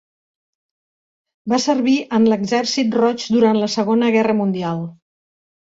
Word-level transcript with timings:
Va 1.53 1.59
servir 1.67 1.95
en 2.19 2.27
l'Exèrcit 2.33 2.99
Roig 3.03 3.29
durant 3.39 3.61
la 3.63 3.73
Segona 3.79 4.13
Guerra 4.19 4.39
Mundial. 4.45 4.87